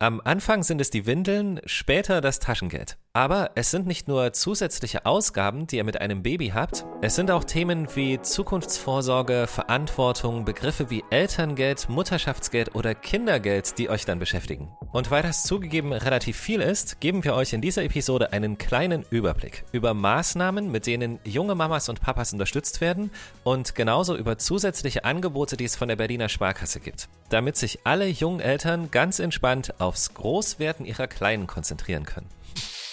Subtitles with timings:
[0.00, 2.96] Am Anfang sind es die Windeln, später das Taschengeld.
[3.14, 7.32] Aber es sind nicht nur zusätzliche Ausgaben, die ihr mit einem Baby habt, es sind
[7.32, 14.68] auch Themen wie Zukunftsvorsorge, Verantwortung, Begriffe wie Elterngeld, Mutterschaftsgeld oder Kindergeld, die euch dann beschäftigen.
[14.92, 19.04] Und weil das zugegeben relativ viel ist, geben wir euch in dieser Episode einen kleinen
[19.10, 23.10] Überblick über Maßnahmen, mit denen junge Mamas und Papas unterstützt werden
[23.42, 28.06] und genauso über zusätzliche Angebote, die es von der Berliner Sparkasse gibt, damit sich alle
[28.06, 32.26] jungen Eltern ganz entspannt aufs Großwerden ihrer Kleinen konzentrieren können.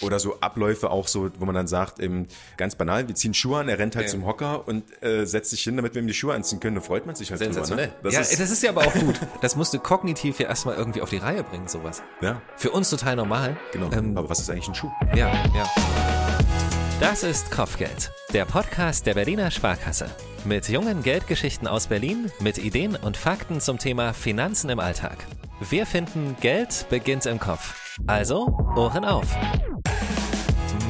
[0.02, 2.28] Oder so Abläufe auch so, wo man dann sagt, eben
[2.58, 4.12] ganz banal, wir ziehen Schuhe an, er rennt halt Ja.
[4.12, 6.76] zum Hocker und äh, setzt sich hin, damit wir ihm die Schuhe anziehen können.
[6.76, 7.88] Da freut man sich halt Sensationell.
[7.88, 7.98] drüber.
[7.98, 8.04] Ne?
[8.04, 9.16] Das ja, ist, das ist ja aber auch gut.
[9.42, 12.04] Das musst du kognitiv ja erstmal irgendwie auf die Reihe bringen, sowas.
[12.22, 13.56] ja, Für uns total normal.
[13.72, 13.90] genau.
[13.94, 14.92] Ähm, Aber was ist eigentlich ein Schuh?
[15.16, 16.25] Ja, ja.
[17.02, 20.10] Das ist Kopfgeld, der Podcast der Berliner Sparkasse.
[20.46, 25.18] Mit jungen Geldgeschichten aus Berlin, mit Ideen und Fakten zum Thema Finanzen im Alltag.
[25.70, 27.98] Wir finden, Geld beginnt im Kopf.
[28.08, 29.28] Also, Ohren auf.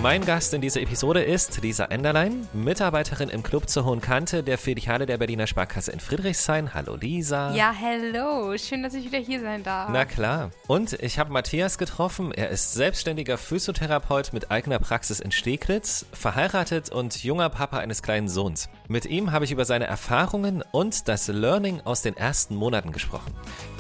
[0.06, 4.59] Mein Gast in dieser Episode ist Lisa Enderlein, Mitarbeiterin im Club zur Hohen Kante der
[4.59, 6.75] Filiale der Berliner Sparkasse in Friedrichshain.
[6.75, 7.52] Hallo Lisa.
[7.56, 8.56] Ja, hello.
[8.56, 9.89] Schön, dass ich wieder hier sein darf.
[9.92, 10.52] Na klar.
[10.67, 12.31] Und ich habe Matthias getroffen.
[12.31, 18.28] Er ist selbstständiger Physiotherapeut mit eigener Praxis in Steglitz, verheiratet und junger Papa eines kleinen
[18.28, 18.70] Sohns.
[18.88, 23.33] Mit ihm habe ich über seine Erfahrungen und das Learning aus den ersten Monaten gesprochen.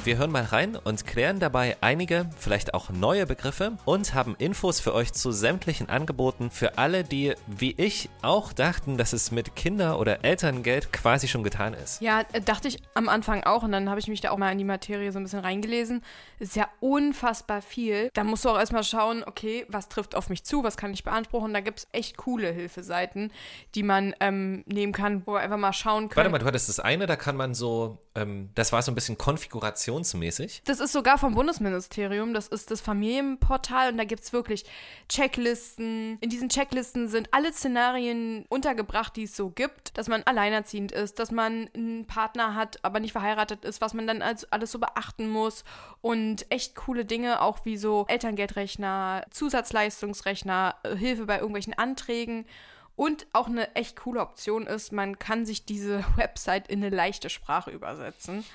[0.03, 4.79] Wir hören mal rein und klären dabei einige, vielleicht auch neue Begriffe und haben Infos
[4.79, 9.55] für euch zu sämtlichen Angeboten für alle, die, wie ich, auch dachten, dass es mit
[9.55, 12.01] Kinder- oder Elterngeld quasi schon getan ist.
[12.01, 14.51] Ja, äh, dachte ich am Anfang auch und dann habe ich mich da auch mal
[14.51, 16.03] in die Materie so ein bisschen reingelesen.
[16.37, 18.09] Ist ja unfassbar viel.
[18.13, 21.03] Da musst du auch erstmal schauen, okay, was trifft auf mich zu, was kann ich
[21.03, 21.53] beanspruchen.
[21.53, 23.31] Da gibt es echt coole Hilfeseiten,
[23.73, 26.15] die man ähm, nehmen kann, wo wir einfach mal schauen können.
[26.15, 28.95] Warte mal, du hattest das eine, da kann man so, ähm, das war so ein
[28.95, 30.63] bisschen konfigurationsmäßig.
[30.65, 34.65] Das ist sogar vom Bundesministerium, das ist das Familienportal und da gibt es wirklich
[35.09, 36.17] Checklisten.
[36.21, 41.19] In diesen Checklisten sind alle Szenarien untergebracht, die es so gibt, dass man alleinerziehend ist,
[41.19, 44.79] dass man einen Partner hat, aber nicht verheiratet ist, was man dann als alles so
[44.79, 45.63] beachten muss
[46.01, 52.45] und echt coole Dinge, auch wie so Elterngeldrechner, Zusatzleistungsrechner, äh, Hilfe bei irgendwelchen Anträgen.
[52.95, 57.29] Und auch eine echt coole Option ist, man kann sich diese Website in eine leichte
[57.29, 58.45] Sprache übersetzen.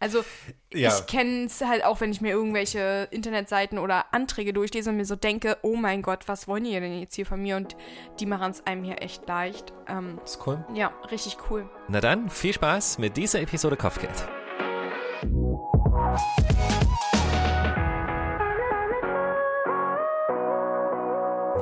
[0.00, 0.24] Also
[0.72, 0.96] Ja.
[0.96, 5.04] ich kenne es halt auch, wenn ich mir irgendwelche Internetseiten oder Anträge durchlese und mir
[5.04, 7.56] so denke, oh mein Gott, was wollen die denn jetzt hier von mir?
[7.56, 7.74] Und
[8.20, 9.72] die machen es einem hier echt leicht.
[9.88, 10.64] Ähm, Ist cool.
[10.72, 11.68] ja, richtig cool.
[11.88, 14.28] Na dann, viel Spaß mit dieser Episode Kopfgeld.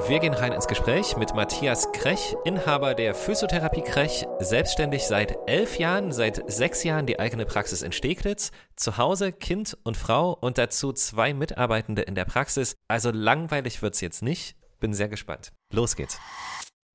[0.09, 5.81] Wir gehen rein ins Gespräch mit Matthias Krech, Inhaber der Physiotherapie Krech, selbstständig seit elf
[5.81, 10.59] Jahren, seit sechs Jahren die eigene Praxis in Steglitz, zu Hause Kind und Frau und
[10.59, 12.77] dazu zwei Mitarbeitende in der Praxis.
[12.87, 14.57] Also langweilig wird's jetzt nicht.
[14.79, 15.53] Bin sehr gespannt.
[15.73, 16.21] Los geht's.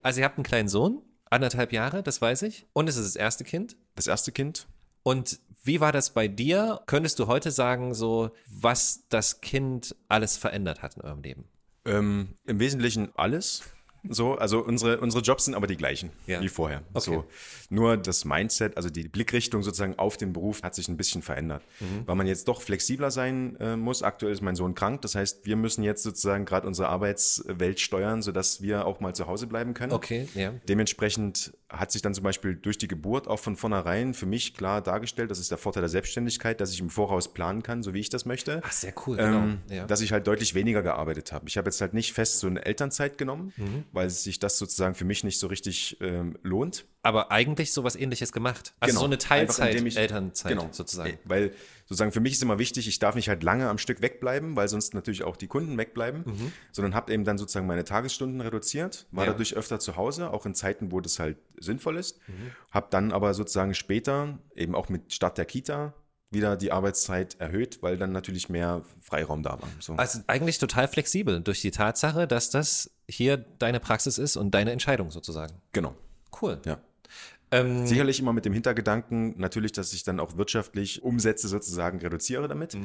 [0.02, 2.66] Also ihr habt einen kleinen Sohn, anderthalb Jahre, das weiß ich.
[2.72, 3.76] Und es ist das erste Kind.
[3.96, 4.68] Das erste Kind,
[5.04, 6.82] Und wie war das bei dir?
[6.86, 11.51] Könntest du heute sagen, so, was das Kind alles verändert hat in eurem Leben?
[11.86, 13.64] Ähm, im Wesentlichen alles.
[14.10, 16.42] So, also unsere, unsere Jobs sind aber die gleichen Ja.
[16.42, 16.82] wie vorher.
[16.94, 17.12] Okay.
[17.12, 17.26] So,
[17.70, 21.64] nur das Mindset, also die Blickrichtung sozusagen auf den Beruf hat sich ein bisschen verändert.
[22.06, 24.04] Weil man jetzt doch flexibler sein äh, muss.
[24.04, 25.02] Aktuell ist mein Sohn krank.
[25.04, 29.28] Das heißt, wir müssen jetzt sozusagen gerade unsere Arbeitswelt steuern, sodass wir auch mal zu
[29.28, 29.94] Hause bleiben können.
[29.94, 30.54] Okay, ja.
[30.68, 34.82] Dementsprechend hat sich dann zum Beispiel durch die Geburt auch von vornherein für mich klar
[34.82, 38.00] dargestellt, das ist der Vorteil der Selbstständigkeit, dass ich im Voraus planen kann, so wie
[38.00, 38.62] ich das möchte.
[38.66, 39.38] Ach, sehr cool, genau.
[39.44, 39.86] Ähm, ja.
[39.86, 41.48] Dass ich halt deutlich weniger gearbeitet habe.
[41.48, 43.84] Ich habe jetzt halt nicht fest so eine Elternzeit genommen, Mhm.
[43.92, 46.86] Weil sich das sozusagen für mich nicht so richtig ähm, lohnt.
[47.04, 48.74] Aber eigentlich sowas ähnliches gemacht.
[48.80, 49.00] Also Genau.
[49.02, 49.16] so eine
[49.72, 50.70] indem ich- Teilzeit-Elternzeit Genau.
[50.72, 51.18] sozusagen.
[51.26, 51.52] Weil
[51.86, 54.68] sozusagen für mich ist immer wichtig, ich darf nicht halt lange am Stück wegbleiben, weil
[54.68, 56.24] sonst natürlich auch die Kunden wegbleiben,
[56.72, 59.28] sondern habe eben dann sozusagen meine Tagesstunden reduziert, war Mhm.
[59.28, 59.32] Ja.
[59.34, 62.20] dadurch öfter zu Hause, auch in Zeiten, wo das halt sinnvoll ist.
[62.28, 62.52] Mhm.
[62.72, 65.94] Habe dann aber sozusagen später, eben auch mit Start der Kita,
[66.32, 69.70] wieder die Arbeitszeit erhöht, weil dann natürlich mehr Freiraum da war.
[69.80, 69.94] So.
[69.96, 74.72] Also eigentlich total flexibel durch die Tatsache, dass das hier deine Praxis ist und deine
[74.72, 75.54] Entscheidung sozusagen.
[75.74, 75.94] genau.
[76.42, 76.60] Cool.
[76.66, 76.80] Ja.
[77.52, 82.48] Ähm, Sicherlich immer mit dem Hintergedanken, natürlich, dass ich dann auch wirtschaftlich Umsätze sozusagen reduziere
[82.48, 82.78] damit.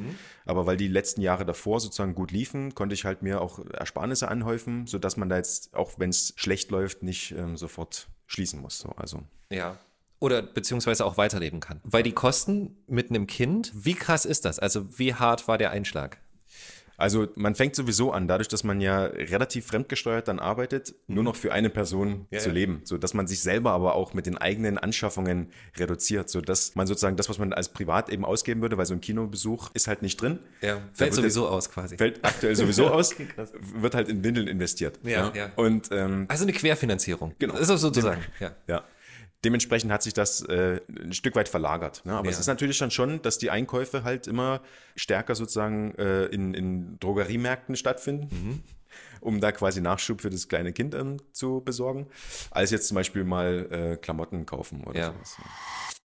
[0.45, 4.27] Aber weil die letzten Jahre davor sozusagen gut liefen, konnte ich halt mir auch Ersparnisse
[4.27, 8.79] anhäufen, sodass man da jetzt, auch wenn es schlecht läuft, nicht ähm, sofort schließen muss.
[8.79, 9.77] So, also Ja.
[10.19, 11.79] Oder beziehungsweise auch weiterleben kann.
[11.83, 14.57] Weil die Kosten mit einem Kind, wie krass ist das?
[14.59, 16.17] Also wie hart war der Einschlag?
[16.99, 21.35] Also man fängt sowieso an, dadurch, dass man ja relativ fremdgesteuert dann arbeitet, nur noch
[21.35, 22.25] für eine Person Mhm.
[22.31, 22.53] Ja, zu ja.
[22.55, 26.73] leben, so dass man sich selber aber auch mit den eigenen Anschaffungen reduziert, so dass
[26.73, 29.87] man sozusagen das, was man als privat eben ausgeben würde, weil so ein Kinobesuch ist
[29.87, 30.39] halt nicht drin.
[30.61, 31.97] Ja, fällt sowieso aus quasi.
[31.97, 33.27] Fällt aktuell sowieso aus, Okay,
[33.75, 34.99] wird halt in Windeln investiert.
[35.03, 35.51] Ja, ja.
[35.55, 37.35] Und ähm, Also eine Querfinanzierung.
[37.37, 37.53] Genau.
[37.53, 38.55] Das ist auch sozusagen, ja.
[38.65, 38.83] Ja.
[39.45, 42.03] Dementsprechend hat sich das äh, ein Stück weit verlagert.
[42.05, 42.13] Ne?
[42.13, 42.31] Aber Ja.
[42.31, 44.61] es ist natürlich dann schon, dass die Einkäufe halt immer
[44.95, 48.63] stärker sozusagen äh, in, in Drogeriemärkten stattfinden, Mhm.
[49.21, 52.07] um da quasi Nachschub für das kleine Kind ähm, zu besorgen,
[52.51, 55.13] als jetzt zum Beispiel mal äh, Klamotten kaufen oder Ja.
[55.13, 55.37] sowas.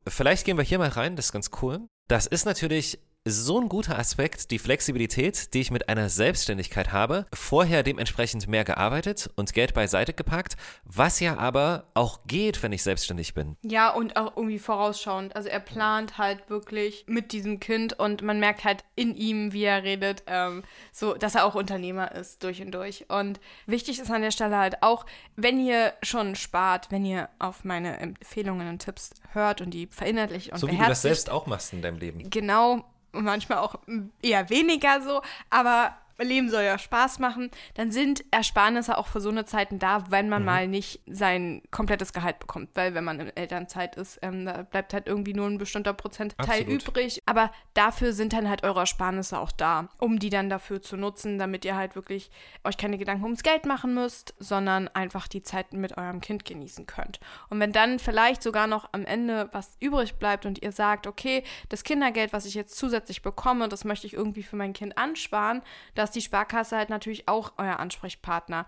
[0.06, 1.80] Vielleicht gehen wir hier mal rein, das ist ganz cool.
[2.08, 2.98] Das ist natürlich
[3.30, 7.26] so ein guter Aspekt, die Flexibilität, die ich mit einer Selbstständigkeit habe.
[7.32, 12.82] Vorher dementsprechend mehr gearbeitet und Geld beiseite gepackt, was ja aber auch geht, wenn ich
[12.82, 13.56] selbstständig bin.
[13.62, 15.34] Ja, und auch irgendwie vorausschauend.
[15.36, 19.64] Also er plant halt wirklich mit diesem Kind und man merkt halt in ihm, wie
[19.64, 23.06] er redet, ähm, so, dass er auch Unternehmer ist, durch und durch.
[23.08, 27.64] Und wichtig ist an der Stelle halt auch, wenn ihr schon spart, wenn ihr auf
[27.64, 31.46] meine Empfehlungen und Tipps hört und die verinnerlicht und So wie du das selbst auch
[31.46, 32.30] machst in deinem Leben.
[32.30, 32.84] Genau,
[33.18, 33.74] und manchmal auch
[34.22, 35.94] eher weniger so, aber
[36.24, 40.26] Leben soll ja Spaß machen, dann sind Ersparnisse auch für so eine Zeiten da, wenn
[40.26, 40.30] Mhm.
[40.30, 42.70] man mal nicht sein komplettes Gehalt bekommt.
[42.74, 46.60] Weil wenn man in Elternzeit ist, ähm, da bleibt halt irgendwie nur ein bestimmter Prozentteil
[46.62, 46.88] Absolut.
[46.88, 47.22] übrig.
[47.26, 51.38] Aber dafür sind dann halt eure Ersparnisse auch da, um die dann dafür zu nutzen,
[51.38, 52.30] damit ihr halt wirklich
[52.64, 56.86] euch keine Gedanken ums Geld machen müsst, sondern einfach die Zeit mit eurem Kind genießen
[56.86, 57.20] könnt.
[57.48, 61.44] Und wenn dann vielleicht sogar noch am Ende was übrig bleibt und ihr sagt, okay,
[61.68, 65.62] das Kindergeld, was ich jetzt zusätzlich bekomme, das möchte ich irgendwie für mein Kind ansparen,
[65.94, 68.66] da ist die Sparkasse halt natürlich auch euer Ansprechpartner.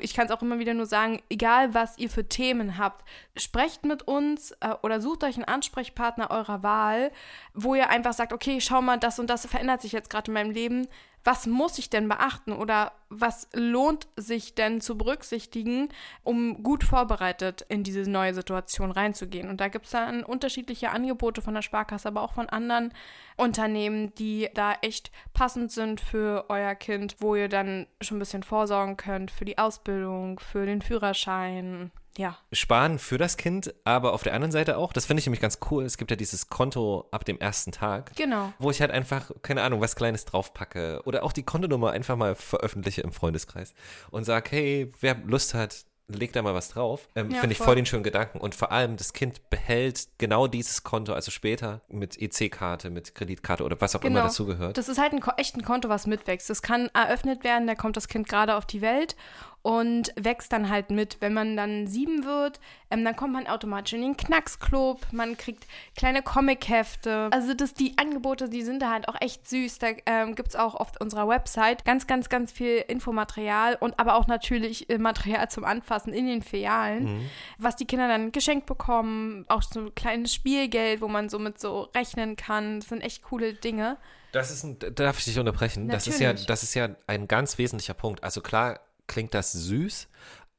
[0.00, 3.04] Ich kann es auch immer wieder nur sagen, egal was ihr für Themen habt,
[3.36, 7.10] sprecht mit uns äh, oder sucht euch einen Ansprechpartner eurer Wahl,
[7.54, 10.34] wo ihr einfach sagt, okay, schau mal, das und das verändert sich jetzt gerade in
[10.34, 10.86] meinem Leben.
[11.22, 15.88] Was muss ich denn beachten oder was lohnt sich denn zu berücksichtigen,
[16.22, 19.50] um gut vorbereitet in diese neue Situation reinzugehen?
[19.50, 22.94] Und da gibt es dann unterschiedliche Angebote von der Sparkasse, aber auch von anderen
[23.36, 28.42] Unternehmen, die da echt passend sind für euer Kind, wo ihr dann schon ein bisschen
[28.42, 31.90] vorsorgen könnt für die Ausbildung, für den Führerschein.
[32.20, 35.40] Ja, Sparen für das Kind, aber auf der anderen Seite auch, das finde ich nämlich
[35.40, 38.14] ganz cool, es gibt ja dieses Konto ab dem ersten Tag.
[38.14, 38.52] genau.
[38.58, 42.34] wo ich halt einfach, keine Ahnung, was Kleines draufpacke oder auch die Kontonummer einfach mal
[42.34, 43.72] veröffentliche im Freundeskreis
[44.10, 47.08] und sag, hey, wer Lust hat, leg da mal was drauf.
[47.14, 47.66] Ähm, Ja, Finde ich voll.
[47.66, 48.40] voll den schönen Gedanken.
[48.40, 53.62] Und vor allem, das Kind behält genau dieses Konto, also später mit EC-Karte, mit Kreditkarte
[53.62, 54.22] oder was auch immer Genau.
[54.24, 54.76] dazugehört.
[54.76, 56.50] Das ist halt ein echt ein Konto, was mitwächst.
[56.50, 59.14] Das kann eröffnet werden, da kommt das Kind gerade auf die Welt
[59.62, 61.18] und wächst dann halt mit.
[61.20, 62.60] Wenn man dann sieben wird,
[62.90, 65.66] ähm, dann kommt man automatisch in den Knacksclub, man kriegt
[65.96, 67.28] kleine Comichefte.
[67.32, 69.78] Also das, die Angebote, die sind da halt auch echt süß.
[69.78, 74.14] Da ähm, gibt es auch auf unserer Website ganz, ganz, ganz viel Infomaterial und aber
[74.14, 79.44] auch natürlich äh, Material zum Anfassen in den Filialen, was die Kinder dann geschenkt bekommen.
[79.48, 82.80] Auch so ein kleines Spielgeld, wo man so mit so rechnen kann.
[82.80, 83.98] Das sind echt coole Dinge.
[84.32, 85.88] Das ist ein, darf ich dich unterbrechen?
[85.88, 86.46] Das ist ja, Natürlich.
[86.46, 88.22] das ist ja ein ganz wesentlicher Punkt.
[88.22, 88.80] Also klar
[89.10, 90.08] klingt das süß,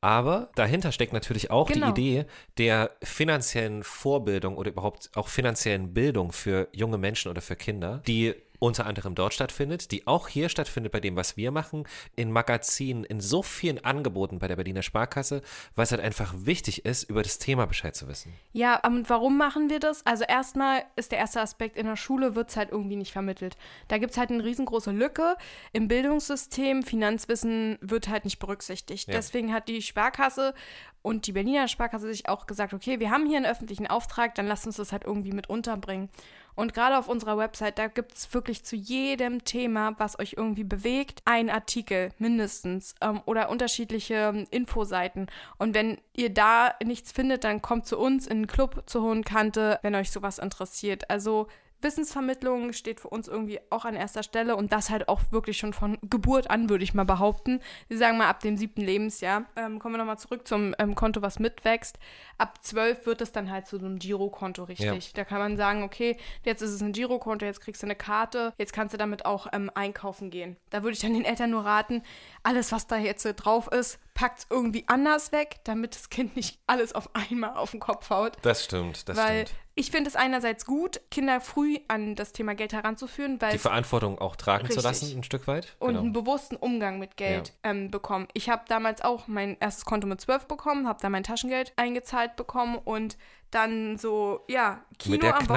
[0.02, 1.92] aber dahinter steckt natürlich auch Genau.
[1.92, 2.26] die Idee
[2.58, 8.36] der finanziellen Vorbildung oder überhaupt auch finanziellen Bildung für junge Menschen oder für Kinder, die
[8.62, 13.04] unter anderem dort stattfindet, die auch hier stattfindet bei dem, was wir machen, in Magazinen,
[13.04, 15.42] in so vielen Angeboten bei der Berliner Sparkasse,
[15.76, 18.34] weil es halt einfach wichtig ist, über das Thema Bescheid zu wissen.
[18.54, 20.06] Ja, und warum machen wir das?
[20.06, 23.58] Also erstmal ist der erste Aspekt, in der Schule wird es halt irgendwie nicht vermittelt.
[23.88, 25.38] Da gibt es halt eine riesengroße Lücke
[25.74, 26.84] im Bildungssystem.
[26.84, 29.08] Finanzwissen wird halt nicht berücksichtigt.
[29.08, 29.16] Ja.
[29.16, 30.54] Deswegen hat die Sparkasse
[31.02, 34.46] und die Berliner Sparkasse sich auch gesagt, okay, wir haben hier einen öffentlichen Auftrag, dann
[34.46, 36.10] lasst uns das halt irgendwie mit unterbringen.
[36.56, 40.64] Und gerade auf unserer Website, da gibt es wirklich zu jedem Thema, was euch irgendwie
[40.64, 45.28] bewegt, einen Artikel mindestens ähm, oder unterschiedliche ähm, Infoseiten.
[45.58, 49.24] Und wenn ihr da nichts findet, dann kommt zu uns in den Club zur Hohen
[49.24, 51.10] Kante, wenn euch sowas interessiert.
[51.10, 51.48] Also
[51.84, 55.74] Wissensvermittlung steht für uns irgendwie auch an erster Stelle und das halt auch wirklich schon
[55.74, 57.60] von Geburt an, würde ich mal behaupten.
[57.88, 59.46] Wir sagen mal ab dem siebten Lebensjahr.
[59.56, 61.98] Ähm, kommen wir nochmal zurück zum ähm, Konto, was mitwächst.
[62.38, 65.14] Ab zwölf wird es dann halt zu so einem Girokonto, richtig.
[65.14, 68.54] Da kann man sagen, okay, jetzt ist es ein Girokonto, jetzt kriegst du eine Karte,
[68.58, 70.58] jetzt kannst du damit auch ähm, einkaufen gehen.
[70.70, 72.04] Da würde ich dann den Eltern nur raten,
[72.44, 76.36] alles, was da jetzt äh, drauf ist, packt es irgendwie anders weg, damit das Kind
[76.36, 78.38] nicht alles auf einmal auf den Kopf haut.
[78.44, 79.60] Das stimmt, das weil stimmt.
[79.74, 84.20] ich finde es einerseits gut, Kinder früh an das Thema Geld heranzuführen, weil Die Verantwortung
[84.20, 84.84] auch tragen zu Richtig.
[84.84, 85.76] lassen, ein Stück weit.
[85.80, 86.02] und Genau.
[86.02, 88.28] einen bewussten Umgang mit Geld ähm, bekommen.
[88.34, 92.36] Ich habe damals auch mein erstes Konto mit 12 bekommen, habe da mein Taschengeld eingezahlt
[92.36, 93.18] bekommen und
[93.50, 95.48] dann so, ja, Kino Mit der am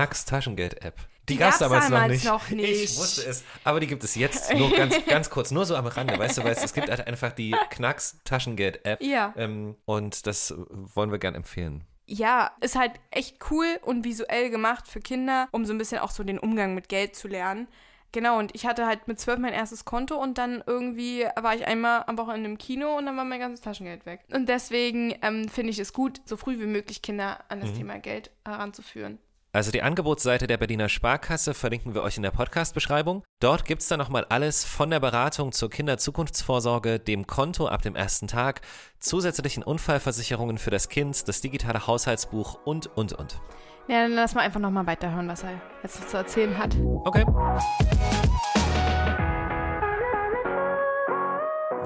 [1.29, 2.59] Die, gab es damals, damals noch, nicht.
[2.59, 2.85] noch nicht.
[2.85, 3.45] Ich wusste es.
[3.65, 6.19] Aber die gibt es jetzt nur ganz, ganz kurz, nur so am Rande.
[6.19, 9.03] Weißt du, weil es gibt halt einfach die Knacks-Taschengeld-App.
[9.03, 9.33] Ja.
[9.37, 11.85] Ähm, und das wollen wir gern empfehlen.
[12.07, 16.11] Ja, ist halt echt cool und visuell gemacht für Kinder, um so ein bisschen auch
[16.11, 17.69] so den Umgang mit Geld zu lernen.
[18.13, 21.67] Genau, und ich hatte halt mit zwölf mein erstes Konto und dann irgendwie war ich
[21.67, 24.21] einmal am Wochenende im Kino und dann war mein ganzes Taschengeld weg.
[24.33, 27.99] Und deswegen ähm, finde ich es gut, so früh wie möglich Kinder an das Thema
[27.99, 29.19] Geld heranzuführen.
[29.55, 33.23] Also die Angebotsseite der Berliner Sparkasse verlinken wir euch in der Podcast-Beschreibung.
[33.39, 37.95] Dort gibt es dann nochmal alles von der Beratung zur Kinderzukunftsvorsorge, dem Konto ab dem
[37.95, 38.63] ersten Tag,
[38.99, 43.41] zusätzlichen Unfallversicherungen für das Kind, das digitale Haushaltsbuch und, und, und.
[43.87, 46.77] Ja, dann lass mal einfach nochmal weiterhören, was er jetzt zu erzählen hat.
[47.05, 47.25] Okay.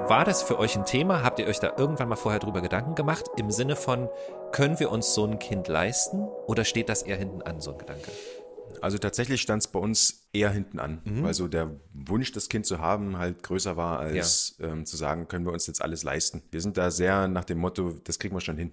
[0.09, 1.21] War das für euch ein Thema?
[1.21, 3.25] Habt ihr euch da irgendwann mal vorher drüber Gedanken gemacht?
[3.37, 4.09] Im Sinne von,
[4.51, 6.27] können wir uns so ein Kind leisten?
[6.47, 8.09] Oder steht das eher hinten an, so ein Gedanke?
[8.81, 12.65] Also tatsächlich stand es bei uns eher hinten an, weil so der Wunsch, das Kind
[12.65, 16.41] zu haben, halt größer war, als ähm, zu sagen, können wir uns jetzt alles leisten.
[16.49, 18.71] Wir sind da sehr nach dem Motto, das kriegen wir schon hin.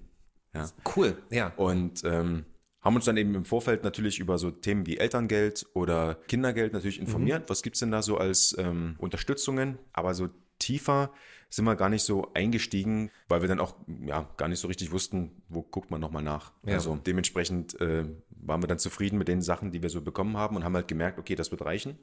[0.55, 0.71] Ja.
[0.97, 1.53] Cool, ja.
[1.57, 2.47] Und ähm,
[2.81, 6.99] haben uns dann eben im Vorfeld natürlich über so Themen wie Elterngeld oder Kindergeld natürlich
[6.99, 7.51] informiert.
[7.51, 9.79] Was gibt's denn da so als ähm, Unterstützungen?
[9.93, 10.29] Aber so
[10.59, 11.13] tiefer
[11.49, 14.91] sind wir gar nicht so eingestiegen, weil wir dann auch ja gar nicht so richtig
[14.91, 16.53] wussten, wo guckt man nochmal nach.
[16.65, 16.75] Ja.
[16.75, 20.57] Also dementsprechend äh, waren wir dann zufrieden mit den Sachen, die wir so bekommen haben
[20.57, 21.99] und haben halt gemerkt, okay, das wird reichen.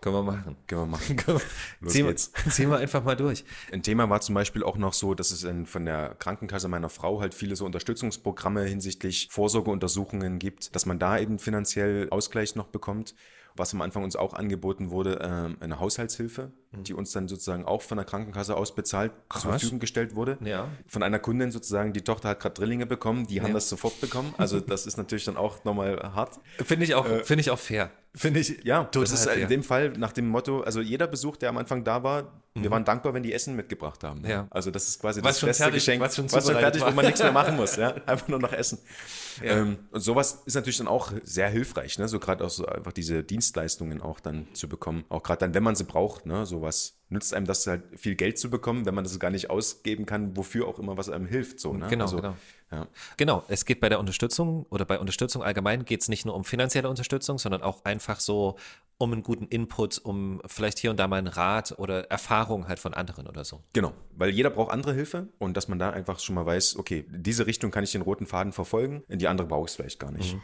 [0.00, 0.56] Können wir machen.
[0.66, 1.16] Können wir machen.
[1.80, 2.32] Los ziehen, wir, geht's.
[2.50, 3.44] ziehen wir einfach mal durch.
[3.70, 6.88] Ein Thema war zum Beispiel auch noch so, dass es in, von der Krankenkasse meiner
[6.88, 12.68] Frau halt viele so Unterstützungsprogramme hinsichtlich Vorsorgeuntersuchungen gibt, dass man da eben finanziell Ausgleich noch
[12.68, 13.14] bekommt.
[13.56, 17.82] Was am Anfang uns auch angeboten wurde, ähm, eine Haushaltshilfe, die uns dann sozusagen auch
[17.82, 19.42] von der Krankenkasse aus bezahlt zur Krass.
[19.42, 20.38] Verfügung gestellt wurde.
[20.42, 20.68] Ja.
[20.86, 23.54] Von einer Kundin sozusagen, die Tochter hat gerade Drillinge bekommen, die haben Ja.
[23.54, 24.34] das sofort bekommen.
[24.38, 26.40] Also das ist natürlich dann auch nochmal hart.
[26.64, 27.90] Finde ich, auch, finde ich auch fair.
[28.14, 29.36] Finde ich Ja, total das ist fair.
[29.42, 32.70] in dem Fall nach dem Motto, also jeder Besuch, der am Anfang da war, wir
[32.70, 34.20] waren dankbar, wenn die Essen mitgebracht haben.
[34.20, 34.26] Mhm.
[34.28, 34.46] Ja.
[34.50, 36.90] Also das ist quasi Was das beste fertig- Geschenk, was schon was schon fertig, war.
[36.90, 38.78] wo man nichts mehr machen muss, ja, einfach nur noch essen.
[39.42, 42.06] Ähm, und sowas ist natürlich dann auch sehr hilfreich, ne?
[42.08, 45.62] so gerade auch so einfach diese Dienstleistungen auch dann zu bekommen, auch gerade dann, wenn
[45.62, 46.44] man sie braucht, ne?
[46.44, 50.06] sowas nützt einem das halt viel Geld zu bekommen, wenn man das gar nicht ausgeben
[50.06, 51.86] kann, wofür auch immer was einem hilft, so, ne?
[51.88, 52.36] Genau, also, genau.
[52.70, 52.88] Ja.
[53.18, 56.44] Genau, es geht bei der Unterstützung oder bei Unterstützung allgemein geht es nicht nur um
[56.44, 58.56] finanzielle Unterstützung, sondern auch einfach so
[58.96, 62.78] um einen guten Input, um vielleicht hier und da mal einen Rat oder Erfahrung halt
[62.78, 63.62] von anderen oder so.
[63.74, 67.04] Genau, weil jeder braucht andere Hilfe und dass man da einfach schon mal weiß, okay,
[67.10, 70.00] diese Richtung kann ich den roten Faden verfolgen, in die andere brauche ich es vielleicht
[70.00, 70.38] gar nicht.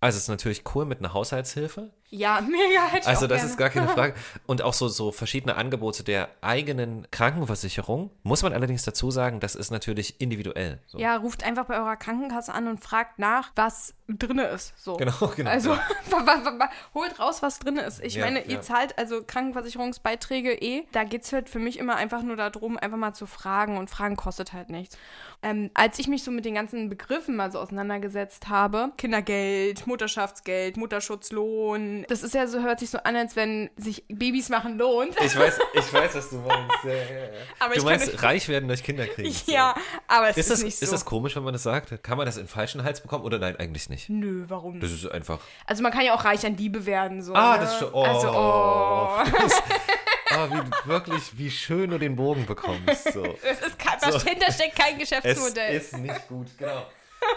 [0.00, 1.92] Also es ist natürlich cool mit einer Haushaltshilfe.
[2.14, 2.86] Ja, mega.
[2.90, 3.50] Hätte Also das gerne.
[3.50, 4.14] ist gar keine Frage.
[4.46, 8.10] Und auch so, so verschiedene Angebote der eigenen Krankenversicherung.
[8.22, 10.78] Muss man allerdings dazu sagen, das ist natürlich individuell.
[10.86, 10.98] So.
[10.98, 14.74] Ja, ruft einfach bei eurer Krankenkasse an und fragt nach, was drinne ist.
[14.76, 14.96] So.
[14.98, 15.48] Genau, genau.
[15.50, 15.78] Also wa-
[16.26, 18.00] wa- wa- holt raus, was drin ist.
[18.04, 18.50] Ich Ja, meine, ja.
[18.50, 20.84] ihr zahlt also Krankenversicherungsbeiträge eh.
[20.92, 23.88] Da geht es halt für mich immer einfach nur darum, einfach mal zu fragen und
[23.88, 24.98] Fragen kostet halt nichts.
[25.42, 30.76] Ähm, als ich mich so mit den ganzen Begriffen mal so auseinandergesetzt habe, Kindergeld, Mutterschaftsgeld,
[30.76, 35.14] Mutterschutzlohn, das ist ja so, hört sich so an, als wenn sich Babys machen lohnt.
[35.20, 36.72] Ich weiß, ich weiß, was du meinst.
[36.84, 37.74] Ja, ja, ja.
[37.74, 39.32] Du meinst kann reich werden durch Kinder kriegen.
[39.32, 39.52] so.
[39.52, 39.74] ja,
[40.08, 40.84] aber es Ist ist, das, nicht so.
[40.84, 42.02] ist das komisch, wenn man das sagt?
[42.02, 44.08] Kann man das in falschen Hals bekommen oder nein, eigentlich nicht?
[44.08, 45.04] Nö, warum Das nicht?
[45.04, 45.38] ist einfach.
[45.66, 47.22] Also man kann ja auch reich an Liebe werden.
[47.22, 47.62] So, Ah, ne?
[47.64, 47.92] das ist schon.
[47.92, 48.02] Oh.
[48.04, 49.22] Also, oh.
[50.34, 53.12] Ah, wie, wirklich, wie schön du den Bogen bekommst.
[53.12, 53.22] So.
[53.42, 55.76] Es ist kein, dahinter steckt kein Es Geschäftsmodell.
[55.76, 56.86] ist nicht gut, genau.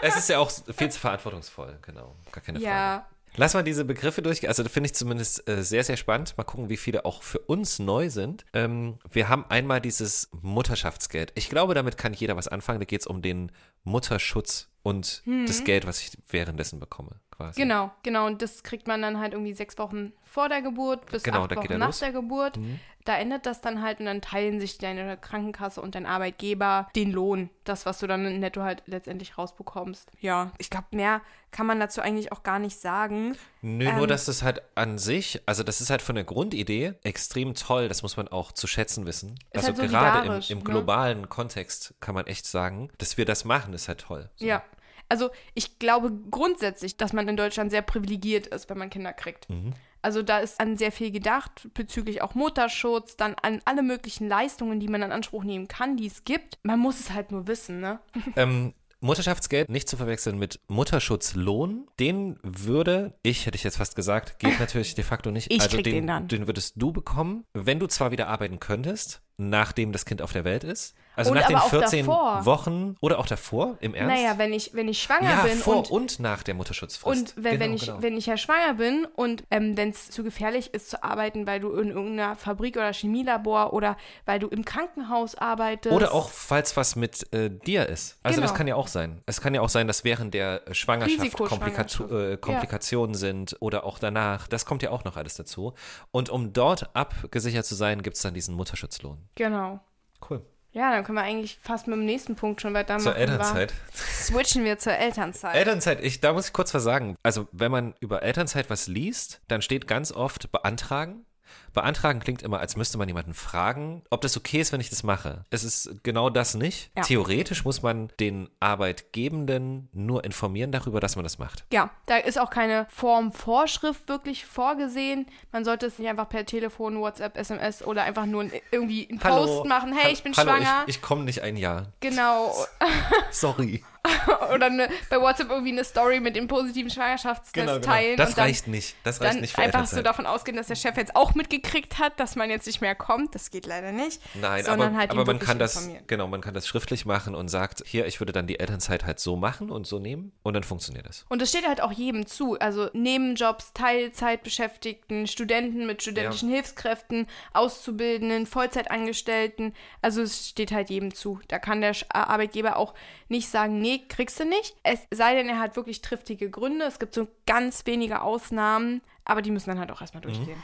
[0.02, 2.16] Es ist ja auch viel zu verantwortungsvoll, genau.
[2.32, 2.70] Gar keine Frage.
[2.74, 3.06] Ja.
[3.36, 4.48] Lass mal diese Begriffe durchgehen.
[4.48, 6.36] Also, da finde ich zumindest äh, sehr, sehr spannend.
[6.36, 8.44] Mal gucken, wie viele auch für uns neu sind.
[8.52, 11.32] Ähm, wir haben einmal dieses Mutterschaftsgeld.
[11.34, 12.78] Ich glaube, damit kann jeder was anfangen.
[12.78, 13.52] Da geht es um den
[13.84, 17.60] Mutterschutz und das Geld, was ich währenddessen bekomme, quasi.
[17.60, 17.68] Mhm.
[17.68, 18.26] Genau, genau.
[18.26, 21.56] Und das kriegt man dann halt irgendwie sechs Wochen vor der Geburt bis Genau, acht
[21.56, 22.00] Wochen nach los.
[22.00, 22.04] Mhm.
[22.04, 22.58] der Geburt.
[23.04, 27.12] Da endet das dann halt und dann teilen sich deine Krankenkasse und dein Arbeitgeber den
[27.12, 27.50] Lohn.
[27.62, 30.10] Das, was du dann netto halt letztendlich rausbekommst.
[30.20, 31.20] Ja, ich glaube, mehr
[31.52, 33.36] kann man dazu eigentlich auch gar nicht sagen.
[33.62, 33.96] Nö, Ähm.
[33.98, 37.86] nur dass das halt an sich, also das ist halt von der Grundidee extrem toll,
[37.86, 39.38] das muss man auch zu schätzen wissen.
[39.52, 40.64] Ist also halt gerade im, im ne?
[40.64, 44.30] globalen Kontext kann man echt sagen, dass wir das machen, ist halt toll.
[44.34, 44.46] So.
[44.46, 44.64] Ja.
[45.08, 49.48] Also ich glaube grundsätzlich, dass man in Deutschland sehr privilegiert ist, wenn man Kinder kriegt.
[49.48, 49.72] Mhm.
[50.02, 54.78] Also da ist an sehr viel gedacht, bezüglich auch Mutterschutz, dann an alle möglichen Leistungen,
[54.78, 56.58] die man in Anspruch nehmen kann, die es gibt.
[56.62, 57.98] Man muss es halt nur wissen, ne?
[58.36, 61.86] Ähm, Mutterschaftsgeld nicht zu verwechseln mit Mutterschutzlohn.
[61.98, 65.52] Den würde, ich hätte ich jetzt fast gesagt, geht natürlich de facto nicht.
[65.52, 66.28] Ich also krieg den, den dann.
[66.28, 70.44] den würdest du bekommen, wenn du zwar wieder arbeiten könntest, nachdem das Kind auf der
[70.44, 70.94] Welt ist.
[71.16, 72.44] Also Und nach den aber auch 14 davor.
[72.46, 74.14] Wochen oder auch davor, im Ernst?
[74.14, 77.34] Naja, wenn ich, wenn ich schwanger ja, bin vor und und, nach der Mutterschutzfrist.
[77.36, 78.02] Und wenn, wenn, Genau, ich, genau.
[78.02, 81.58] wenn ich ja schwanger bin und ähm, wenn es zu gefährlich ist zu arbeiten, weil
[81.60, 83.96] du in irgendeiner Fabrik oder Chemielabor oder
[84.26, 85.94] weil du im Krankenhaus arbeitest.
[85.94, 88.18] Oder auch, falls was mit äh, dir ist.
[88.22, 88.58] Also das Genau.
[88.58, 89.22] kann ja auch sein.
[89.26, 91.98] Es kann ja auch sein, dass während der Schwangerschaft Risikoschwangerschaft.
[91.98, 94.48] Komplikatu äh, Komplikationen sind oder auch danach.
[94.48, 95.72] Das kommt ja auch noch alles dazu.
[96.10, 99.18] Und um dort abgesichert zu sein, gibt es dann diesen Mutterschutzlohn.
[99.34, 99.80] Genau.
[100.28, 100.42] Cool.
[100.76, 103.04] Ja, dann können wir eigentlich fast mit dem nächsten Punkt schon weitermachen.
[103.04, 103.72] Zur Elternzeit.
[103.94, 105.54] Switchen wir zur Elternzeit.
[105.54, 107.16] Elternzeit, ich, da muss ich kurz was sagen.
[107.22, 111.24] Also, wenn man über Elternzeit was liest, dann steht ganz oft beantragen.
[111.72, 115.02] Beantragen klingt immer, als müsste man jemanden fragen, ob das okay ist, wenn ich das
[115.02, 115.44] mache.
[115.50, 116.90] Es ist genau das nicht.
[116.96, 117.02] Ja.
[117.02, 121.64] Theoretisch muss man den Arbeitgebenden nur informieren darüber, dass man das macht.
[121.72, 125.26] Ja, da ist auch keine Formvorschrift wirklich vorgesehen.
[125.52, 129.64] Man sollte es nicht einfach per Telefon, WhatsApp, SMS oder einfach nur irgendwie einen Post
[129.66, 129.92] machen.
[129.92, 130.84] Hey, ich bin Hallo, schwanger.
[130.86, 131.92] Ich, ich komme nicht ein Jahr.
[132.00, 132.54] genau.
[133.30, 133.84] Sorry.
[134.54, 138.16] Oder eine, bei WhatsApp irgendwie eine Story mit dem positiven Schwangerschaftstest teilen.
[138.16, 138.96] Das und dann, reicht nicht.
[139.04, 140.06] Das reicht Dann nicht für einfach so Elternzeit.
[140.06, 143.34] davon ausgehen, dass der Chef jetzt auch mitgekriegt hat, dass man jetzt nicht mehr kommt.
[143.34, 144.20] Das geht leider nicht.
[144.34, 147.48] Nein, sondern aber, halt aber man kann das, genau, man kann das schriftlich machen und
[147.48, 150.64] sagt, hier, ich würde dann die Elternzeit halt so machen und so nehmen und dann
[150.64, 151.24] funktioniert das.
[151.28, 152.58] Und es steht halt auch jedem zu.
[152.58, 159.74] Also Nebenjobs, Teilzeitbeschäftigten, Studenten mit studentischen Hilfskräften, Auszubildenden, Vollzeitangestellten.
[160.02, 161.40] Also es steht halt jedem zu.
[161.48, 162.94] Da kann der Arbeitgeber auch
[163.28, 164.76] nicht sagen, nee, kriegst du nicht.
[164.82, 166.84] Es sei denn, er hat wirklich triftige Gründe.
[166.84, 170.28] Es gibt so ganz wenige Ausnahmen, aber die müssen dann halt auch erstmal Mhm.
[170.34, 170.62] durchgehen.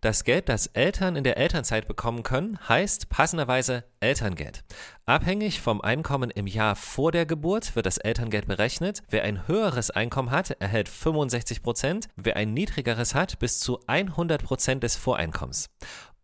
[0.00, 4.62] Das Geld, das Eltern in der Elternzeit bekommen können, heißt passenderweise Elterngeld.
[5.06, 9.02] Abhängig vom Einkommen im Jahr vor der Geburt wird das Elterngeld berechnet.
[9.10, 14.44] Wer ein höheres Einkommen hat, erhält 65 Prozent, wer ein niedrigeres hat, bis zu 100
[14.44, 15.68] Prozent des Voreinkommens.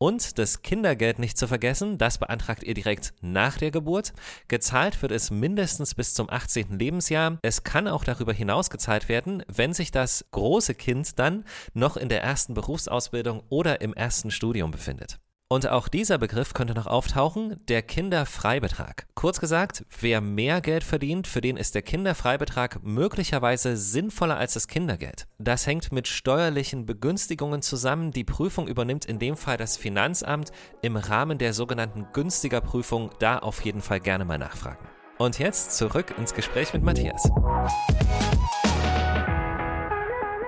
[0.04, 4.12] Und das Kindergeld nicht zu vergessen, das beantragt ihr direkt nach der Geburt.
[4.48, 6.78] Gezahlt wird es mindestens bis zum 18.
[6.78, 7.38] Lebensjahr.
[7.40, 12.10] Es kann auch darüber hinaus gezahlt werden, wenn sich das große Kind dann noch in
[12.10, 15.20] der ersten Berufsausbildung oder im ersten Studium befindet.
[15.48, 19.06] Und auch dieser Begriff könnte noch auftauchen, der Kinderfreibetrag.
[19.14, 24.68] Kurz gesagt, wer mehr Geld verdient, für den ist der Kinderfreibetrag möglicherweise sinnvoller als das
[24.68, 25.26] Kindergeld.
[25.38, 28.10] Das hängt mit steuerlichen Begünstigungen zusammen.
[28.10, 33.10] Die Prüfung übernimmt in dem Fall das Finanzamt im Rahmen der sogenannten günstiger Prüfung.
[33.18, 34.88] Da auf jeden Fall gerne mal nachfragen.
[35.18, 37.30] Und jetzt zurück ins Gespräch mit Matthias.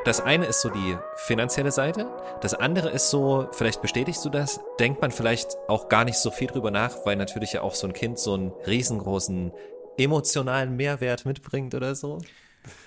[0.07, 2.07] Das eine ist so die finanzielle Seite.
[2.41, 6.31] Das andere ist so, vielleicht bestätigst du das, denkt man vielleicht auch gar nicht so
[6.31, 9.51] viel drüber nach, weil natürlich ja auch so ein Kind so einen riesengroßen
[9.99, 12.21] emotionalen Mehrwert mitbringt oder so.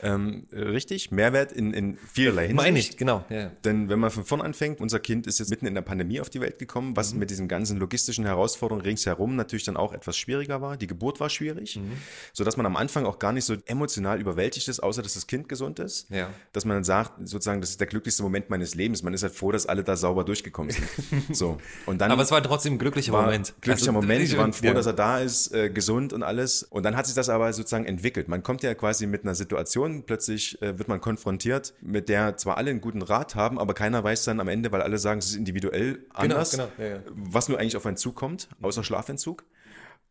[0.01, 2.55] Ähm, richtig, Mehrwert in, in vielerlei Hinsicht.
[2.65, 3.23] Meine ich, genau.
[3.29, 3.51] Ja.
[3.65, 6.29] Denn wenn man von vorn anfängt, unser Kind ist jetzt mitten in der Pandemie auf
[6.29, 7.19] die Welt gekommen, was Mhm.
[7.19, 10.77] mit diesen ganzen logistischen Herausforderungen ringsherum natürlich dann auch etwas schwieriger war.
[10.77, 11.91] Die Geburt war schwierig, Mhm.
[12.33, 15.49] sodass man am Anfang auch gar nicht so emotional überwältigt ist, außer dass das Kind
[15.49, 16.09] gesund ist.
[16.09, 16.29] Ja.
[16.53, 19.03] Dass man dann sagt, sozusagen, das ist der glücklichste Moment meines Lebens.
[19.03, 20.87] Man ist halt froh, dass alle da sauber durchgekommen sind.
[21.35, 21.57] so.
[21.85, 23.53] Und dann Aber es war trotzdem ein glücklicher Moment.
[23.61, 24.73] Glücklicher Also, Moment, wir waren froh, ja.
[24.73, 26.63] dass er da ist, äh, gesund und alles.
[26.63, 28.27] Und dann hat sich das aber sozusagen entwickelt.
[28.27, 29.59] Man kommt ja quasi mit einer Situation,
[30.05, 34.03] plötzlich äh, wird man konfrontiert, mit der zwar alle einen guten Rat haben, aber keiner
[34.03, 36.99] weiß dann am Ende, weil alle sagen, es ist individuell anders, genau, ja, ja.
[37.11, 39.43] was nur eigentlich auf einen zukommt, außer Schlafentzug.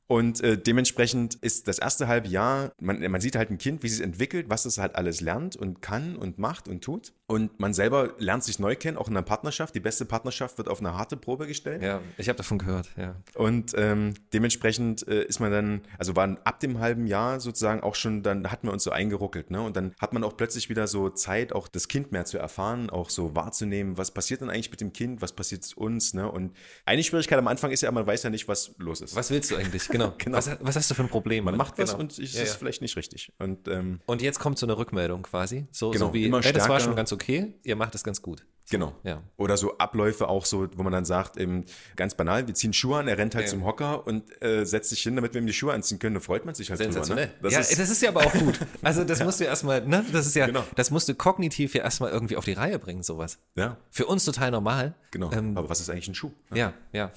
[0.08, 3.88] Und äh, dementsprechend ist das erste halbe Jahr, man, man sieht halt ein Kind, wie
[3.88, 7.12] es sich entwickelt, was es halt alles lernt und kann und macht und tut.
[7.26, 9.74] Und man selber lernt sich neu kennen, auch in einer Partnerschaft.
[9.74, 11.82] Die beste Partnerschaft wird auf eine harte Probe gestellt.
[11.82, 13.16] Ja, ich habe davon gehört, ja.
[13.34, 17.94] Und ähm, dementsprechend äh, ist man dann, also waren ab dem halben Jahr sozusagen auch
[17.94, 19.60] schon, dann hatten wir uns so eingeruckelt, ne?
[19.60, 22.88] Und dann hat man auch plötzlich wieder so Zeit, auch das Kind mehr zu erfahren,
[22.88, 26.32] auch so wahrzunehmen, was passiert denn eigentlich mit dem Kind, was passiert uns, ne?
[26.32, 29.14] Und eine Schwierigkeit am Anfang ist ja, man weiß ja nicht, was los ist.
[29.14, 29.86] Was willst du eigentlich?
[29.98, 30.14] Genau.
[30.18, 30.36] Genau.
[30.38, 31.44] Was, was hast du für ein Problem?
[31.44, 32.00] man macht was genau.
[32.02, 32.58] und es Ja, ist ja.
[32.58, 33.32] vielleicht nicht richtig.
[33.38, 35.66] Und ähm, Und jetzt kommt so eine Rückmeldung quasi.
[35.72, 36.84] So, Genau, so wie, immer ey, das war stärker.
[36.84, 38.46] schon ganz okay, ihr macht es ganz gut.
[38.70, 38.92] Genau.
[39.02, 39.22] Ja.
[39.38, 41.64] Oder so Abläufe auch so, wo man dann sagt, eben,
[41.96, 43.50] ganz banal, wir ziehen Schuhe an, er rennt halt Ja.
[43.50, 46.14] zum Hocker und äh, setzt sich hin, damit wir ihm die Schuhe anziehen können.
[46.16, 46.92] Da freut man sich halt drüber.
[46.92, 47.26] Sensationell.
[47.28, 47.32] Ne?
[47.40, 48.60] Das ja, ist, das ist ja aber auch gut.
[48.82, 50.04] Also das musst du erstmal, ne?
[50.12, 50.64] Das ist ja, Genau.
[50.76, 53.38] das musst du kognitiv ja erstmal irgendwie auf die Reihe bringen, sowas.
[53.56, 54.94] ja, Für uns total normal.
[55.12, 55.32] genau.
[55.32, 56.32] Ähm, Aber was ist eigentlich ein Schuh?
[56.52, 57.10] ja, ja.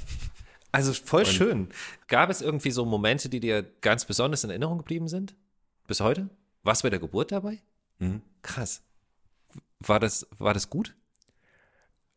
[0.71, 1.69] Also voll schön.
[2.07, 5.35] Gab es irgendwie so Momente, die dir ganz besonders in Erinnerung geblieben sind?
[5.87, 6.29] Bis heute?
[6.63, 7.59] Warst du bei der Geburt dabei?
[7.99, 8.21] Mhm.
[8.41, 8.81] Krass.
[9.79, 10.95] War das, war das gut?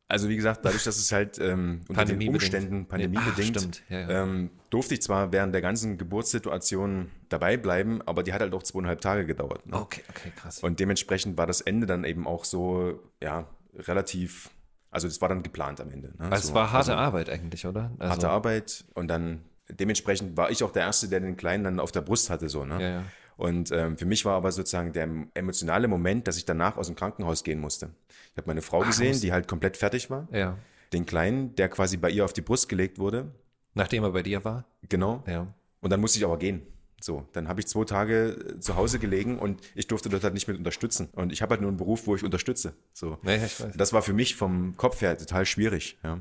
[0.07, 2.29] Also wie gesagt, dadurch, dass es halt ähm, unter den.
[2.29, 3.83] Umständen pandemiebedingt, stimmt.
[3.89, 4.23] Ja, ja.
[4.23, 8.63] Ähm, durfte ich zwar während der ganzen Geburtssituation dabei bleiben, aber die hat halt auch
[8.63, 9.67] zweieinhalb Tage gedauert.
[9.67, 9.77] Ne?
[9.77, 10.61] Okay, okay, krass.
[10.61, 14.51] Und dementsprechend war das Ende dann eben auch so, ja, relativ,
[14.95, 16.09] also das war dann geplant am Ende.
[16.19, 16.31] Ne?
[16.31, 17.91] Also es so, war harte also Arbeit eigentlich, oder?
[17.99, 21.81] Also, harte Arbeit und dann dementsprechend war ich auch der Erste, der den Kleinen dann
[21.81, 22.81] auf der Brust hatte, so, ne?
[22.81, 23.03] Ja, ja.
[23.37, 26.95] Und ähm, für mich war aber sozusagen der emotionale Moment, dass ich danach aus dem
[26.95, 27.91] Krankenhaus gehen musste.
[28.31, 30.29] Ich habe meine Frau gesehen, die halt komplett fertig war.
[30.31, 30.57] Ja.
[30.93, 33.33] Den Kleinen, der quasi bei ihr auf die Brust gelegt wurde.
[33.75, 34.65] Nachdem er bei dir war?
[34.89, 35.25] Genau.
[35.27, 35.49] Ja.
[35.81, 36.63] Und dann musste ich aber gehen.
[37.05, 40.33] So, dann habe ich zwei Tage äh, zu Hause gelegen und ich durfte dort halt
[40.33, 41.11] nicht mit unterstützen.
[41.13, 42.73] Und ich habe halt nur einen Beruf, wo ich unterstütze.
[42.95, 43.19] So.
[43.25, 43.75] Ja, ich weiß.
[43.77, 45.99] Das war für mich vom Kopf her total schwierig.
[46.03, 46.21] Ja.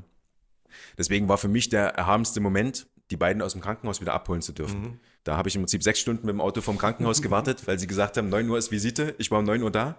[0.98, 4.52] Deswegen war für mich der erhabenste Moment, die beiden aus dem Krankenhaus wieder abholen zu
[4.52, 4.80] dürfen.
[4.82, 5.00] Mhm.
[5.24, 7.86] Da habe ich im Prinzip sechs Stunden mit dem Auto vom Krankenhaus gewartet, weil sie
[7.86, 9.96] gesagt haben, 9 Uhr ist Visite, ich war um 9 Uhr da.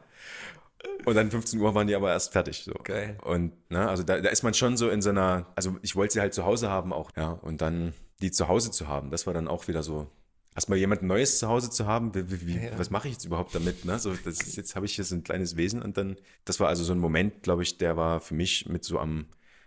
[1.06, 2.64] Und dann 15 Uhr waren die aber erst fertig.
[2.64, 2.74] So.
[2.84, 3.18] Geil.
[3.24, 6.14] Und ne, also da, da ist man schon so in so einer, also ich wollte
[6.14, 7.30] sie halt zu Hause haben auch, ja.
[7.32, 10.12] Und dann die zu Hause zu haben, das war dann auch wieder so.
[10.56, 12.80] Erstmal jemand Neues zu Hause zu haben, wie, wie, Ja.
[12.80, 13.84] was mache ich jetzt überhaupt damit?
[13.84, 14.00] Ne?
[14.00, 16.16] So, das ist, jetzt habe ich hier so ein kleines Wesen und dann,
[16.46, 19.26] das war also so ein Moment, glaube ich, der war für mich mit so am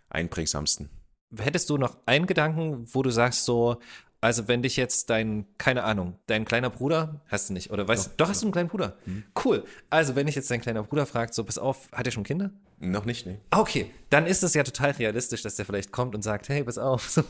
[0.09, 0.88] einprägsamsten.
[1.37, 3.77] Hättest du noch einen Gedanken, wo du sagst so,
[4.22, 8.07] also wenn dich jetzt dein, keine Ahnung, dein kleiner Bruder, hast du nicht, oder weißt
[8.07, 8.96] du, doch hast du einen kleinen Bruder.
[9.44, 9.64] Cool.
[9.90, 12.51] Also wenn dich jetzt dein kleiner Bruder fragt, so pass auf, hat er schon Kinder?
[12.81, 13.38] Noch nicht, ne?
[13.51, 16.64] Ah, Okay, dann ist es ja total realistisch, dass der vielleicht kommt und sagt, hey,
[16.64, 17.23] pass auf, so,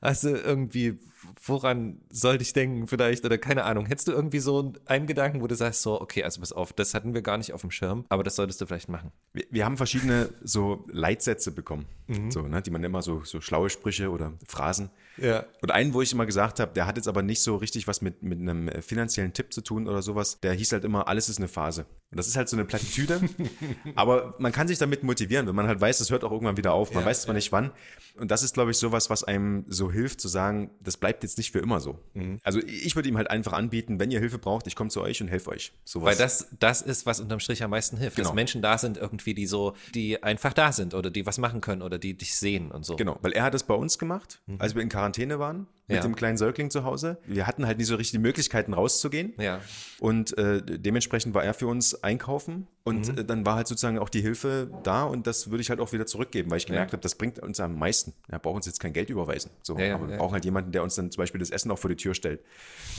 [0.00, 0.98] also irgendwie,
[1.44, 3.86] woran sollte ich denken vielleicht oder keine Ahnung.
[3.86, 6.94] Hättest du irgendwie so einen Gedanken, wo du sagst so, okay, also pass auf, das
[6.94, 9.12] hatten wir gar nicht auf dem Schirm, aber das solltest du vielleicht machen.
[9.32, 11.86] Wir, wir haben verschiedene so Leitsätze bekommen,
[12.30, 14.90] so, ne, die man immer so, so schlaue Sprüche oder Phrasen.
[15.16, 15.44] Ja.
[15.60, 18.00] Und einen, wo ich immer gesagt habe, der hat jetzt aber nicht so richtig was
[18.00, 21.28] mit, mit einem äh, finanziellen Tipp zu tun oder sowas, der hieß halt immer, alles
[21.28, 21.86] ist eine Phase.
[22.10, 23.20] Und das ist halt so eine Plattitüde,
[23.94, 26.72] aber man kann sich damit motivieren, wenn man halt weiß, es hört auch irgendwann wieder
[26.72, 26.92] auf.
[26.92, 27.70] Man Ja, weiß zwar nicht wann.
[28.18, 31.38] Und das ist, glaube ich, sowas, was einem so hilft zu sagen, das bleibt jetzt
[31.38, 31.98] nicht für immer so.
[32.14, 32.38] Mhm.
[32.42, 35.20] Also ich würde ihm halt einfach anbieten, wenn ihr Hilfe braucht, ich komme zu euch
[35.20, 35.72] und helfe euch.
[35.84, 36.10] Sowas.
[36.12, 38.18] Weil das, das ist, was unterm Strich am meisten hilft.
[38.18, 38.34] Dass Genau.
[38.34, 41.82] Menschen da sind irgendwie, die so, die einfach da sind oder die was machen können
[41.82, 42.96] oder die dich sehen und so.
[42.96, 45.96] Genau, weil er hat es bei uns gemacht, als wir in Quarantäne waren, mit Mhm.
[45.96, 46.02] Ja.
[46.02, 47.18] dem kleinen Säugling zu Hause.
[47.26, 49.32] Wir hatten halt nicht so richtig die Möglichkeiten rauszugehen.
[49.38, 49.60] Ja.
[49.98, 53.18] Und äh, dementsprechend war er für uns einkaufen und Mhm.
[53.18, 55.92] äh, dann war halt sozusagen auch die Hilfe da und das würde ich halt auch
[55.92, 58.12] wieder zurückgeben, weil ich gemerkt habe, das bringt uns am meisten.
[58.28, 59.50] Er braucht uns jetzt kein Geld überweisen.
[59.62, 60.20] So, Ja, ja, aber wir ja.
[60.20, 62.40] brauchen halt jemanden, der uns dann zum Beispiel das Essen auch vor die Tür stellt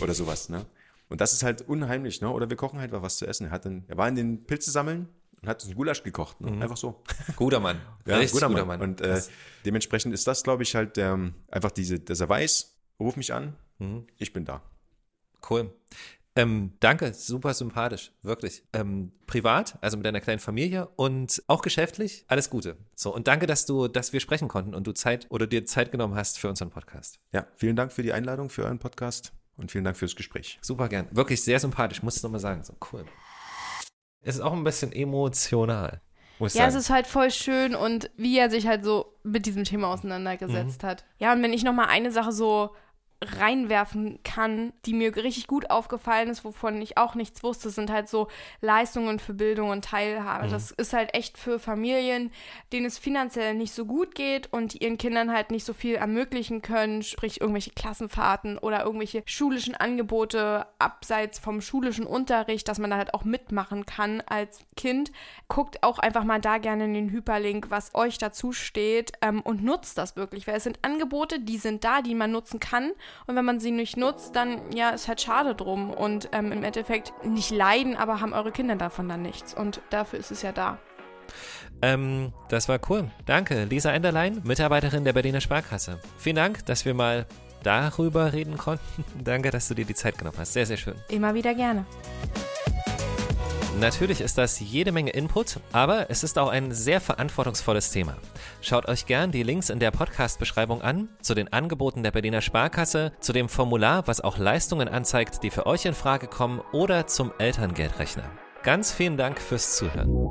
[0.01, 0.49] oder sowas.
[0.49, 0.65] Ne?
[1.09, 2.29] Und das ist halt unheimlich, ne?
[2.29, 3.45] Oder wir kochen halt was zu essen.
[3.47, 5.07] Er, hat dann, er war in den Pilze sammeln
[5.41, 6.39] und hat uns ein Gulasch gekocht.
[6.41, 6.61] Ne?
[6.61, 7.01] Einfach so.
[7.35, 7.77] Guter Mann.
[8.05, 8.27] Ja, Mhm.
[8.27, 8.79] Guter, guter Mann.
[8.79, 8.81] Mann.
[8.89, 9.19] Und äh,
[9.65, 13.55] dementsprechend ist das, glaube ich, halt ähm, einfach diese, dass er weiß, ruf mich an,
[13.79, 14.07] Mhm.
[14.17, 14.61] ich bin da.
[15.49, 15.73] Cool.
[16.35, 18.63] Ähm, danke, super sympathisch, wirklich.
[18.71, 22.77] Ähm, privat, also mit deiner kleinen Familie und auch geschäftlich, alles Gute.
[22.95, 25.91] So, und danke, dass du, dass wir sprechen konnten und du Zeit oder dir Zeit
[25.91, 27.19] genommen hast für unseren Podcast.
[27.31, 30.59] Ja, vielen Dank für die Einladung, für euren Podcast und vielen Dank fürs Gespräch.
[30.61, 31.07] Super gern.
[31.11, 32.63] Wirklich sehr sympathisch, muss ich nochmal sagen.
[32.63, 33.05] So, cool.
[34.21, 36.01] Ist auch ein bisschen emotional.
[36.37, 36.81] Muss ich Ja, es sagen.
[36.81, 41.03] ist halt voll schön und wie er sich halt so mit diesem Thema auseinandergesetzt hat.
[41.17, 42.73] Ja, und wenn ich noch mal eine Sache so
[43.21, 48.07] reinwerfen kann, die mir richtig gut aufgefallen ist, wovon ich auch nichts wusste, sind halt
[48.07, 48.29] so
[48.61, 50.47] Leistungen für Bildung und Teilhabe.
[50.47, 52.31] Das ist halt echt für Familien,
[52.71, 55.95] denen es finanziell nicht so gut geht und die ihren Kindern halt nicht so viel
[55.95, 62.89] ermöglichen können, sprich irgendwelche Klassenfahrten oder irgendwelche schulischen Angebote abseits vom schulischen Unterricht, dass man
[62.89, 65.11] da halt auch mitmachen kann als Kind.
[65.49, 69.61] Guckt auch einfach mal da gerne in den Hyperlink, was euch dazu steht ähm, und
[69.61, 72.93] nutzt das wirklich, weil es sind Angebote, die sind da, die man nutzen kann
[73.27, 76.63] und wenn man sie nicht nutzt, dann ja, ist halt schade drum und ähm, im
[76.63, 80.51] Endeffekt nicht leiden, aber haben eure Kinder davon dann nichts und dafür ist es ja
[80.51, 80.77] da.
[81.81, 83.09] Ähm, das war cool.
[83.25, 85.99] Danke, Lisa Enderlein, Mitarbeiterin der Berliner Sparkasse.
[86.17, 87.25] Vielen Dank, dass wir mal
[87.63, 89.05] darüber reden konnten.
[89.23, 90.53] Danke, dass du dir die Zeit genommen hast.
[90.53, 90.95] Sehr, sehr schön.
[91.09, 91.85] Immer wieder gerne.
[93.79, 98.17] Natürlich ist das jede Menge Input, aber es ist auch ein sehr verantwortungsvolles Thema.
[98.61, 103.13] Schaut euch gern die Links in der Podcast-Beschreibung an, zu den Angeboten der Berliner Sparkasse,
[103.21, 107.31] zu dem Formular, was auch Leistungen anzeigt, die für euch in Frage kommen, oder zum
[107.39, 108.29] Elterngeldrechner.
[108.63, 110.29] Ganz vielen Dank fürs Zuhören.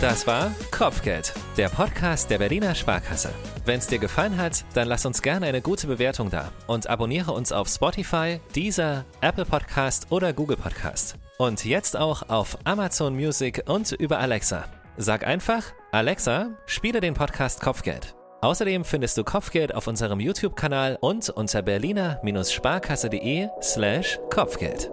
[0.00, 3.30] Das war Kopfgeld, der Podcast der Berliner Sparkasse.
[3.64, 7.32] Wenn es dir gefallen hat, dann lass uns gerne eine gute Bewertung da und abonniere
[7.32, 11.16] uns auf Spotify, Deezer, Apple Podcast oder Google Podcast.
[11.38, 14.66] Und jetzt auch auf Amazon Music und über Alexa.
[14.98, 18.14] Sag einfach, Alexa, spiele den Podcast Kopfgeld.
[18.40, 24.92] Außerdem findest du Kopfgeld auf unserem YouTube-Kanal und unter berliner-sparkasse.de slash Kopfgeld.